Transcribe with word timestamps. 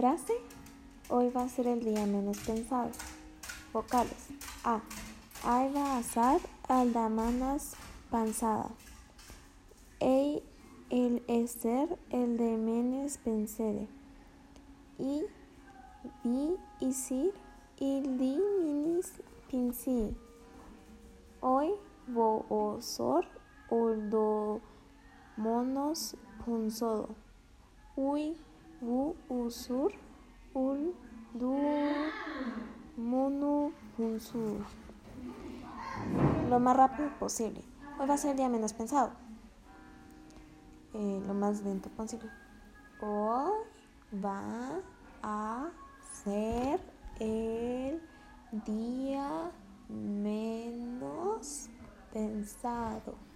Frase. 0.00 0.32
Hoy 1.10 1.28
va 1.28 1.42
a 1.42 1.48
ser 1.50 1.66
el 1.66 1.80
día 1.80 2.06
menos 2.06 2.38
pensado. 2.38 2.88
Vocales. 3.70 4.28
A. 4.64 4.80
Ay 5.44 5.70
va 5.74 5.98
a 5.98 6.02
ser 6.02 6.40
al 6.68 6.94
damanas 6.94 7.74
pensada. 8.10 8.70
Ei 10.00 10.42
el 10.88 11.20
ser 11.48 11.98
el 12.08 12.38
de 12.38 12.56
menos 12.56 13.18
pensede. 13.18 13.88
I. 14.98 15.26
Vi 16.24 16.56
y 16.80 16.94
sir 16.94 17.34
il 17.78 18.16
di 18.16 18.38
minis 18.64 19.12
pinsi. 19.50 20.16
Hoy 21.42 21.74
vo 22.08 22.46
o 22.48 22.80
sor 22.80 23.26
do 23.68 24.62
monos 25.36 26.16
punsodo. 26.42 27.10
Uy 27.96 28.34
u 28.80 29.14
usur 29.28 29.92
ul 30.54 30.94
du 31.34 31.56
mono 32.96 33.72
punsudo. 33.96 34.64
Lo 36.48 36.58
más 36.58 36.76
rápido 36.76 37.10
posible. 37.18 37.62
Hoy 37.98 38.06
va 38.06 38.14
a 38.14 38.18
ser 38.18 38.30
el 38.32 38.36
día 38.38 38.48
menos 38.48 38.72
pensado. 38.72 39.10
Eh, 40.94 41.22
lo 41.26 41.34
más 41.34 41.62
lento 41.62 41.88
posible. 41.90 42.30
Hoy 43.00 43.52
va 44.24 44.80
a 45.22 45.68
ser 46.24 46.80
el 47.20 48.00
día 48.66 49.50
menos 49.88 51.68
pensado. 52.12 53.29